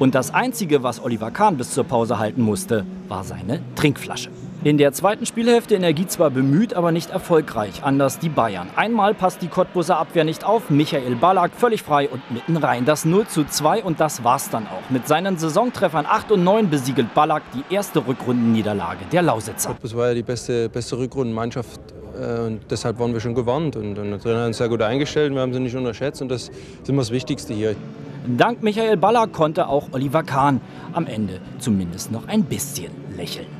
Und 0.00 0.16
das 0.16 0.34
Einzige, 0.34 0.82
was 0.82 1.00
Oliver 1.00 1.30
Kahn 1.30 1.56
bis 1.56 1.70
zur 1.70 1.84
Pause 1.84 2.18
halten 2.18 2.42
musste, 2.42 2.84
war 3.06 3.22
seine 3.22 3.60
Trinkflasche. 3.76 4.30
In 4.64 4.78
der 4.78 4.92
zweiten 4.92 5.26
Spielhälfte 5.26 5.74
Energie 5.76 6.06
zwar 6.06 6.30
bemüht, 6.30 6.74
aber 6.74 6.90
nicht 6.90 7.10
erfolgreich, 7.10 7.84
anders 7.84 8.18
die 8.18 8.28
Bayern. 8.28 8.68
Einmal 8.74 9.14
passt 9.14 9.42
die 9.42 9.48
Cottbuser 9.48 9.98
Abwehr 9.98 10.24
nicht 10.24 10.44
auf, 10.44 10.70
Michael 10.70 11.14
Ballack 11.14 11.52
völlig 11.54 11.82
frei 11.82 12.08
und 12.08 12.22
mitten 12.30 12.56
rein. 12.56 12.84
Das 12.84 13.04
0 13.04 13.26
zu 13.28 13.44
2 13.44 13.84
und 13.84 14.00
das 14.00 14.24
war's 14.24 14.50
dann 14.50 14.66
auch. 14.66 14.90
Mit 14.90 15.06
seinen 15.06 15.38
Saisontreffern 15.38 16.06
8 16.06 16.32
und 16.32 16.44
9 16.44 16.68
besiegelt 16.68 17.14
Ballack 17.14 17.42
die 17.54 17.74
erste 17.74 18.04
Rückrundenniederlage 18.06 19.04
der 19.12 19.22
Lausitzer. 19.22 19.68
Cottbus 19.70 19.94
war 19.94 20.08
ja 20.08 20.14
die 20.14 20.22
beste, 20.22 20.68
beste 20.68 20.98
Rückrundenmannschaft 20.98 21.80
äh, 22.18 22.40
und 22.46 22.60
deshalb 22.68 22.98
waren 22.98 23.12
wir 23.12 23.20
schon 23.20 23.34
gewarnt. 23.34 23.76
Und, 23.76 23.98
und 23.98 24.10
der 24.10 24.18
Trainer 24.18 24.40
hat 24.40 24.46
uns 24.48 24.58
sehr 24.58 24.68
gut 24.68 24.82
eingestellt, 24.82 25.32
wir 25.32 25.42
haben 25.42 25.52
sie 25.52 25.60
nicht 25.60 25.76
unterschätzt 25.76 26.22
und 26.22 26.28
das 26.28 26.48
ist 26.48 26.88
immer 26.88 27.02
das 27.02 27.12
Wichtigste 27.12 27.54
hier. 27.54 27.76
Dank 28.26 28.62
Michael 28.62 28.96
Ballack 28.96 29.32
konnte 29.32 29.68
auch 29.68 29.88
Oliver 29.92 30.24
Kahn 30.24 30.60
am 30.92 31.06
Ende 31.06 31.40
zumindest 31.60 32.10
noch 32.10 32.26
ein 32.26 32.42
bisschen 32.42 32.90
lächeln. 33.16 33.55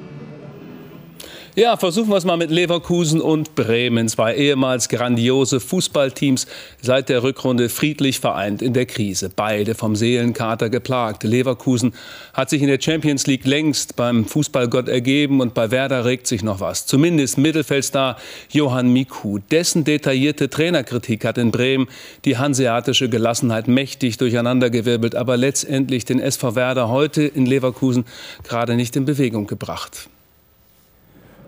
Ja, 1.59 1.79
versuchen 1.79 2.11
wir 2.11 2.19
es 2.19 2.27
mal 2.27 2.37
mit 2.37 2.51
Leverkusen 2.51 3.19
und 3.19 3.55
Bremen. 3.55 4.11
Zwei 4.11 4.35
ehemals 4.35 4.91
grandiose 4.91 5.59
Fußballteams 5.59 6.47
seit 6.83 7.09
der 7.09 7.23
Rückrunde 7.23 7.71
friedlich 7.71 8.21
vereint 8.21 8.61
in 8.61 8.75
der 8.75 8.85
Krise. 8.85 9.31
Beide 9.35 9.75
vom 9.75 9.97
Seelenkater 9.97 10.69
geplagt. 10.69 11.25
Leverkusen 11.25 11.95
hat 12.35 12.51
sich 12.51 12.61
in 12.61 12.69
der 12.69 12.79
Champions 12.79 13.27
League 13.27 13.47
längst 13.47 13.97
beim 13.97 14.27
Fußballgott 14.27 14.91
ergeben 14.91 15.41
und 15.41 15.55
bei 15.55 15.71
Werder 15.71 16.05
regt 16.05 16.27
sich 16.27 16.43
noch 16.43 16.61
was. 16.61 16.85
Zumindest 16.85 17.39
Mittelfeldstar 17.39 18.19
Johann 18.51 18.93
Miku. 18.93 19.39
Dessen 19.39 19.85
detaillierte 19.85 20.51
Trainerkritik 20.51 21.25
hat 21.25 21.39
in 21.39 21.53
Bremen 21.53 21.89
die 22.27 22.37
hanseatische 22.37 23.09
Gelassenheit 23.09 23.67
mächtig 23.67 24.19
durcheinandergewirbelt, 24.19 25.15
aber 25.15 25.39
letztendlich 25.39 26.05
den 26.05 26.21
SV 26.21 26.55
Werder 26.55 26.91
heute 26.91 27.23
in 27.23 27.47
Leverkusen 27.47 28.05
gerade 28.45 28.77
nicht 28.77 28.95
in 28.95 29.07
Bewegung 29.07 29.47
gebracht. 29.47 30.11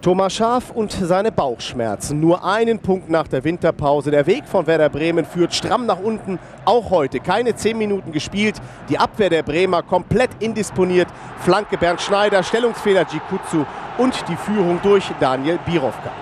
Thomas 0.00 0.32
Schaf 0.32 0.70
und 0.70 0.92
seine 0.92 1.32
Bauchschmerzen. 1.32 2.20
Nur 2.20 2.44
einen 2.44 2.78
Punkt 2.78 3.10
nach 3.10 3.26
der 3.26 3.42
Winterpause. 3.42 4.12
Der 4.12 4.28
Weg 4.28 4.44
von 4.46 4.64
Werder 4.68 4.88
Bremen 4.88 5.24
führt 5.24 5.52
stramm 5.52 5.86
nach 5.86 5.98
unten. 5.98 6.38
Auch 6.64 6.90
heute 6.90 7.18
keine 7.18 7.56
zehn 7.56 7.76
Minuten 7.76 8.12
gespielt. 8.12 8.54
Die 8.88 8.96
Abwehr 8.96 9.28
der 9.28 9.42
Bremer 9.42 9.82
komplett 9.82 10.30
indisponiert. 10.38 11.08
Flanke 11.40 11.76
Bernd 11.76 12.00
Schneider, 12.00 12.44
Stellungsfehler 12.44 13.06
Gikutsu 13.06 13.66
und 13.98 14.14
die 14.28 14.36
Führung 14.36 14.78
durch 14.84 15.10
Daniel 15.18 15.58
Birovka. 15.66 16.12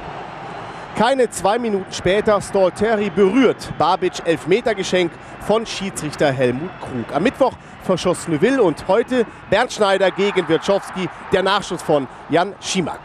Keine 0.96 1.28
zwei 1.28 1.58
Minuten 1.58 1.92
später 1.92 2.40
Stolteri 2.40 3.10
berührt 3.10 3.70
Babic 3.76 4.22
Elfmetergeschenk 4.24 5.12
von 5.40 5.66
Schiedsrichter 5.66 6.32
Helmut 6.32 6.70
Krug. 6.80 7.14
Am 7.14 7.22
Mittwoch 7.22 7.52
verschoss 7.82 8.26
Neuville 8.26 8.62
und 8.62 8.88
heute 8.88 9.26
Bernd 9.50 9.70
Schneider 9.70 10.10
gegen 10.10 10.48
Wirtschowski, 10.48 11.10
der 11.30 11.42
Nachschuss 11.42 11.82
von 11.82 12.08
Jan 12.30 12.54
Schimak. 12.62 13.00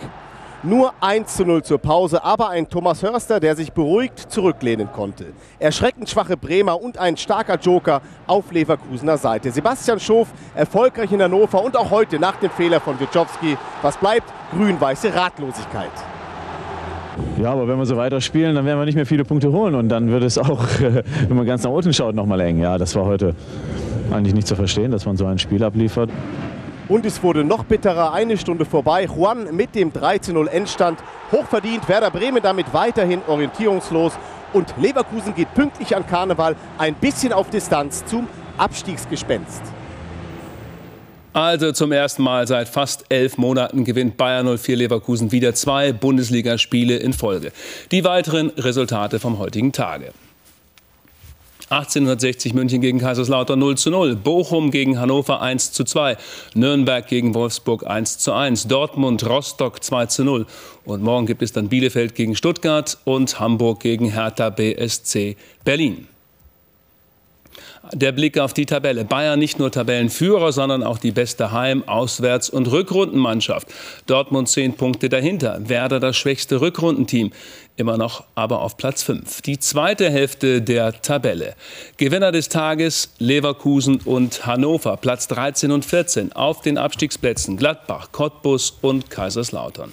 Nur 0.63 0.93
1 1.01 1.37
zu 1.37 1.43
0 1.43 1.63
zur 1.63 1.79
Pause, 1.79 2.23
aber 2.23 2.49
ein 2.49 2.69
Thomas 2.69 3.01
Hörster, 3.01 3.39
der 3.39 3.55
sich 3.55 3.71
beruhigt 3.73 4.19
zurücklehnen 4.31 4.91
konnte. 4.91 5.25
Erschreckend 5.57 6.07
schwache 6.07 6.37
Bremer 6.37 6.79
und 6.79 6.99
ein 6.99 7.17
starker 7.17 7.57
Joker 7.57 7.99
auf 8.27 8.51
Leverkusener 8.51 9.17
Seite. 9.17 9.49
Sebastian 9.49 9.99
Schof 9.99 10.27
erfolgreich 10.53 11.11
in 11.11 11.19
Hannover 11.19 11.63
und 11.63 11.75
auch 11.75 11.89
heute 11.89 12.19
nach 12.19 12.35
dem 12.35 12.51
Fehler 12.51 12.79
von 12.79 12.99
Witschowski. 12.99 13.57
Was 13.81 13.97
bleibt? 13.97 14.31
Grün-weiße 14.51 15.15
Ratlosigkeit. 15.15 15.89
Ja, 17.41 17.53
aber 17.53 17.67
wenn 17.67 17.79
wir 17.79 17.87
so 17.87 17.97
weiter 17.97 18.21
spielen, 18.21 18.53
dann 18.53 18.63
werden 18.63 18.77
wir 18.77 18.85
nicht 18.85 18.95
mehr 18.95 19.07
viele 19.07 19.25
Punkte 19.25 19.51
holen 19.51 19.73
und 19.73 19.89
dann 19.89 20.11
wird 20.11 20.21
es 20.21 20.37
auch, 20.37 20.63
wenn 20.79 21.35
man 21.35 21.47
ganz 21.47 21.63
nach 21.63 21.71
unten 21.71 21.91
schaut, 21.91 22.13
nochmal 22.13 22.39
eng. 22.41 22.59
Ja, 22.59 22.77
das 22.77 22.95
war 22.95 23.05
heute 23.05 23.33
eigentlich 24.11 24.35
nicht 24.35 24.47
zu 24.47 24.55
verstehen, 24.55 24.91
dass 24.91 25.07
man 25.07 25.17
so 25.17 25.25
ein 25.25 25.39
Spiel 25.39 25.63
abliefert. 25.63 26.11
Und 26.91 27.05
es 27.05 27.23
wurde 27.23 27.45
noch 27.45 27.63
bitterer, 27.63 28.11
eine 28.11 28.37
Stunde 28.37 28.65
vorbei. 28.65 29.05
Juan 29.05 29.55
mit 29.55 29.75
dem 29.75 29.93
13-0 29.93 30.47
Endstand. 30.47 30.99
Hochverdient, 31.31 31.87
Werder 31.87 32.11
Bremen 32.11 32.43
damit 32.43 32.73
weiterhin 32.73 33.21
orientierungslos. 33.27 34.11
Und 34.51 34.73
Leverkusen 34.77 35.33
geht 35.33 35.53
pünktlich 35.53 35.95
an 35.95 36.05
Karneval 36.05 36.57
ein 36.77 36.95
bisschen 36.95 37.31
auf 37.31 37.49
Distanz 37.49 38.03
zum 38.03 38.27
Abstiegsgespenst. 38.57 39.61
Also 41.31 41.71
zum 41.71 41.93
ersten 41.93 42.23
Mal 42.23 42.45
seit 42.45 42.67
fast 42.67 43.05
elf 43.07 43.37
Monaten 43.37 43.85
gewinnt 43.85 44.17
Bayern 44.17 44.57
04 44.57 44.75
Leverkusen 44.75 45.31
wieder 45.31 45.53
zwei 45.53 45.93
Bundesligaspiele 45.93 46.97
in 46.97 47.13
Folge. 47.13 47.53
Die 47.91 48.03
weiteren 48.03 48.49
Resultate 48.57 49.21
vom 49.21 49.39
heutigen 49.39 49.71
Tage. 49.71 50.11
1860 51.71 52.53
München 52.53 52.81
gegen 52.81 52.99
Kaiserslautern 52.99 53.57
0 53.57 53.77
zu 53.77 53.91
0, 53.91 54.17
Bochum 54.17 54.71
gegen 54.71 54.99
Hannover 54.99 55.41
1 55.41 55.71
zu 55.71 55.85
2, 55.85 56.17
Nürnberg 56.53 57.07
gegen 57.07 57.33
Wolfsburg 57.33 57.87
1 57.87 58.17
zu 58.17 58.33
1, 58.33 58.67
Dortmund 58.67 59.25
Rostock 59.25 59.81
2 59.81 60.07
zu 60.07 60.25
0 60.25 60.45
und 60.83 61.01
morgen 61.01 61.27
gibt 61.27 61.41
es 61.41 61.53
dann 61.53 61.69
Bielefeld 61.69 62.13
gegen 62.13 62.35
Stuttgart 62.35 62.97
und 63.05 63.39
Hamburg 63.39 63.79
gegen 63.79 64.11
Hertha 64.11 64.49
BSC 64.49 65.37
Berlin. 65.63 66.07
Der 67.93 68.13
Blick 68.13 68.39
auf 68.39 68.53
die 68.53 68.65
Tabelle. 68.65 69.03
Bayern 69.03 69.37
nicht 69.37 69.59
nur 69.59 69.69
Tabellenführer, 69.69 70.53
sondern 70.53 70.81
auch 70.81 70.97
die 70.97 71.11
beste 71.11 71.51
Heim-, 71.51 71.83
Auswärts- 71.87 72.49
und 72.49 72.71
Rückrundenmannschaft. 72.71 73.67
Dortmund 74.07 74.47
zehn 74.47 74.75
Punkte 74.75 75.09
dahinter. 75.09 75.59
Werder 75.67 75.99
das 75.99 76.15
schwächste 76.15 76.61
Rückrundenteam. 76.61 77.31
Immer 77.75 77.97
noch 77.97 78.23
aber 78.33 78.61
auf 78.61 78.77
Platz 78.77 79.03
5. 79.03 79.41
Die 79.41 79.59
zweite 79.59 80.09
Hälfte 80.09 80.61
der 80.61 81.01
Tabelle. 81.01 81.55
Gewinner 81.97 82.31
des 82.31 82.47
Tages 82.47 83.13
Leverkusen 83.19 83.99
und 84.05 84.45
Hannover. 84.45 84.95
Platz 84.95 85.27
13 85.27 85.71
und 85.71 85.83
14 85.83 86.31
auf 86.31 86.61
den 86.61 86.77
Abstiegsplätzen 86.77 87.57
Gladbach, 87.57 88.09
Cottbus 88.13 88.77
und 88.81 89.09
Kaiserslautern. 89.09 89.91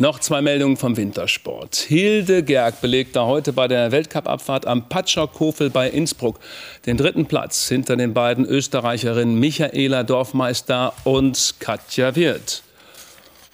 Noch 0.00 0.18
zwei 0.18 0.40
Meldungen 0.40 0.78
vom 0.78 0.96
Wintersport. 0.96 1.76
Hilde 1.76 2.42
Gerg 2.42 2.80
belegte 2.80 3.26
heute 3.26 3.52
bei 3.52 3.68
der 3.68 3.92
Weltcup-Abfahrt 3.92 4.66
am 4.66 4.88
Patscher 4.88 5.26
Kofel 5.26 5.68
bei 5.68 5.90
Innsbruck 5.90 6.40
den 6.86 6.96
dritten 6.96 7.26
Platz 7.26 7.68
hinter 7.68 7.98
den 7.98 8.14
beiden 8.14 8.46
Österreicherinnen 8.46 9.38
Michaela 9.38 10.02
Dorfmeister 10.02 10.94
und 11.04 11.56
Katja 11.58 12.16
Wirth. 12.16 12.62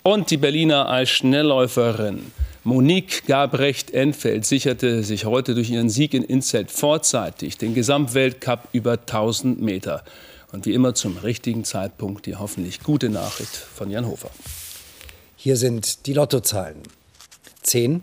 Und 0.04 0.30
die 0.30 0.36
Berliner 0.36 0.88
als 0.88 1.10
Schnellläuferin 1.10 2.30
Monique 2.62 3.26
Gabrecht-Enfeld 3.26 4.46
sicherte 4.46 5.02
sich 5.02 5.24
heute 5.24 5.56
durch 5.56 5.70
ihren 5.70 5.90
Sieg 5.90 6.14
in 6.14 6.22
Inzelt 6.22 6.70
vorzeitig 6.70 7.58
den 7.58 7.74
Gesamtweltcup 7.74 8.68
über 8.70 8.92
1000 8.92 9.60
Meter. 9.60 10.04
Und 10.52 10.64
wie 10.64 10.74
immer 10.74 10.94
zum 10.94 11.16
richtigen 11.16 11.64
Zeitpunkt 11.64 12.24
die 12.24 12.36
hoffentlich 12.36 12.84
gute 12.84 13.08
Nachricht 13.08 13.56
von 13.56 13.90
Jan 13.90 14.06
Hofer. 14.06 14.30
Hier 15.36 15.56
sind 15.56 16.06
die 16.06 16.14
Lottozahlen. 16.14 16.82
10, 17.62 18.02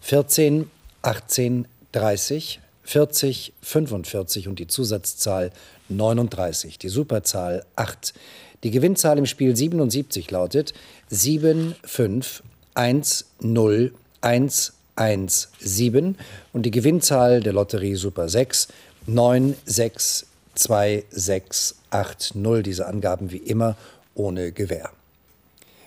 14, 0.00 0.70
18, 1.02 1.66
30, 1.92 2.60
40, 2.84 3.52
45 3.62 4.48
und 4.48 4.58
die 4.58 4.66
Zusatzzahl 4.66 5.50
39. 5.88 6.78
Die 6.78 6.88
Superzahl 6.88 7.64
8. 7.76 8.14
Die 8.62 8.70
Gewinnzahl 8.70 9.18
im 9.18 9.26
Spiel 9.26 9.56
77 9.56 10.30
lautet 10.30 10.74
7, 11.08 11.74
5, 11.84 12.42
1, 12.74 13.26
0, 13.40 13.94
1, 14.20 14.72
1, 14.96 15.48
7 15.58 16.18
und 16.52 16.62
die 16.64 16.70
Gewinnzahl 16.70 17.40
der 17.40 17.52
Lotterie 17.52 17.96
Super 17.96 18.28
6 18.28 18.68
9, 19.06 19.54
6, 19.66 20.26
2, 20.54 21.04
6, 21.10 21.76
8, 21.90 22.34
0. 22.34 22.62
Diese 22.62 22.86
Angaben 22.86 23.30
wie 23.30 23.38
immer 23.38 23.76
ohne 24.14 24.52
Gewähr. 24.52 24.90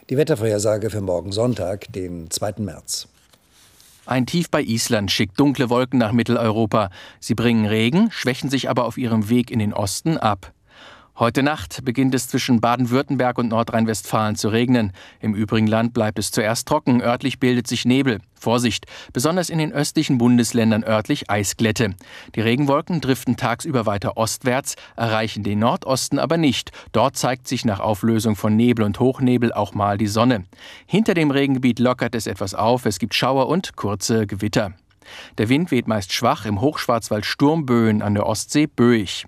Die 0.09 0.15
Wettervorhersage 0.15 0.89
für 0.89 1.01
morgen 1.01 1.33
Sonntag, 1.33 1.91
den 1.91 2.31
2. 2.31 2.53
März. 2.59 3.09
Ein 4.05 4.25
Tief 4.25 4.49
bei 4.49 4.61
Island 4.61 5.11
schickt 5.11 5.37
dunkle 5.37 5.69
Wolken 5.69 5.99
nach 5.99 6.13
Mitteleuropa. 6.13 6.91
Sie 7.19 7.35
bringen 7.35 7.65
Regen, 7.65 8.09
schwächen 8.09 8.49
sich 8.49 8.69
aber 8.69 8.85
auf 8.85 8.97
ihrem 8.97 9.27
Weg 9.27 9.51
in 9.51 9.59
den 9.59 9.73
Osten 9.73 10.17
ab. 10.17 10.53
Heute 11.19 11.41
Nacht 11.41 11.83
beginnt 11.83 12.13
es 12.13 12.27
zwischen 12.27 12.61
Baden-Württemberg 12.61 13.39
und 13.39 13.47
Nordrhein-Westfalen 13.47 14.35
zu 14.35 14.49
regnen. 14.49 14.91
Im 15.19 15.33
übrigen 15.33 15.65
Land 15.65 15.95
bleibt 15.95 16.19
es 16.19 16.29
zuerst 16.29 16.67
trocken, 16.67 17.01
örtlich 17.01 17.39
bildet 17.39 17.65
sich 17.65 17.85
Nebel. 17.85 18.19
Vorsicht, 18.35 18.85
besonders 19.13 19.49
in 19.49 19.57
den 19.57 19.73
östlichen 19.73 20.19
Bundesländern 20.19 20.83
örtlich 20.83 21.27
Eisglätte. 21.27 21.95
Die 22.35 22.41
Regenwolken 22.41 23.01
driften 23.01 23.35
tagsüber 23.35 23.87
weiter 23.87 24.15
ostwärts, 24.15 24.75
erreichen 24.95 25.41
den 25.41 25.57
Nordosten 25.57 26.19
aber 26.19 26.37
nicht. 26.37 26.69
Dort 26.91 27.17
zeigt 27.17 27.47
sich 27.47 27.65
nach 27.65 27.79
Auflösung 27.79 28.35
von 28.35 28.55
Nebel 28.55 28.85
und 28.85 28.99
Hochnebel 28.99 29.51
auch 29.51 29.73
mal 29.73 29.97
die 29.97 30.05
Sonne. 30.05 30.45
Hinter 30.85 31.15
dem 31.15 31.31
Regengebiet 31.31 31.79
lockert 31.79 32.13
es 32.13 32.27
etwas 32.27 32.53
auf, 32.53 32.85
es 32.85 32.99
gibt 32.99 33.15
Schauer 33.15 33.47
und 33.47 33.75
kurze 33.75 34.27
Gewitter. 34.27 34.75
Der 35.37 35.49
Wind 35.49 35.71
weht 35.71 35.87
meist 35.87 36.13
schwach, 36.13 36.45
im 36.45 36.61
Hochschwarzwald 36.61 37.25
Sturmböen, 37.25 38.01
an 38.01 38.13
der 38.13 38.25
Ostsee 38.25 38.67
böig. 38.67 39.25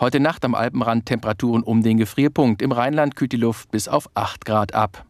Heute 0.00 0.20
Nacht 0.20 0.44
am 0.44 0.54
Alpenrand 0.54 1.06
Temperaturen 1.06 1.62
um 1.62 1.82
den 1.82 1.98
Gefrierpunkt. 1.98 2.62
Im 2.62 2.72
Rheinland 2.72 3.16
kühlt 3.16 3.32
die 3.32 3.36
Luft 3.36 3.70
bis 3.70 3.88
auf 3.88 4.08
8 4.14 4.44
Grad 4.44 4.74
ab. 4.74 5.04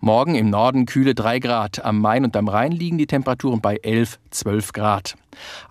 Morgen 0.00 0.34
im 0.34 0.50
Norden 0.50 0.86
kühle 0.86 1.14
3 1.14 1.38
Grad. 1.38 1.84
Am 1.84 2.00
Main 2.00 2.24
und 2.24 2.36
am 2.36 2.48
Rhein 2.48 2.72
liegen 2.72 2.98
die 2.98 3.06
Temperaturen 3.06 3.60
bei 3.60 3.76
11, 3.76 4.18
12 4.30 4.72
Grad. 4.72 5.16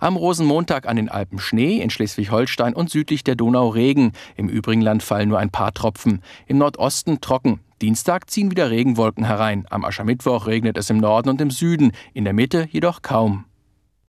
Am 0.00 0.16
Rosenmontag 0.16 0.86
an 0.86 0.96
den 0.96 1.08
Alpen 1.08 1.38
Schnee, 1.38 1.80
in 1.80 1.90
Schleswig-Holstein 1.90 2.74
und 2.74 2.90
südlich 2.90 3.24
der 3.24 3.36
Donau 3.36 3.68
Regen. 3.68 4.12
Im 4.36 4.48
übrigen 4.48 4.82
Land 4.82 5.02
fallen 5.02 5.28
nur 5.28 5.38
ein 5.38 5.50
paar 5.50 5.72
Tropfen. 5.72 6.22
Im 6.46 6.58
Nordosten 6.58 7.20
trocken. 7.20 7.60
Dienstag 7.82 8.30
ziehen 8.30 8.50
wieder 8.50 8.70
Regenwolken 8.70 9.24
herein. 9.24 9.66
Am 9.70 9.84
Aschermittwoch 9.84 10.46
regnet 10.46 10.78
es 10.78 10.90
im 10.90 10.98
Norden 10.98 11.28
und 11.28 11.40
im 11.40 11.50
Süden, 11.50 11.92
in 12.12 12.24
der 12.24 12.32
Mitte 12.32 12.68
jedoch 12.70 13.02
kaum. 13.02 13.44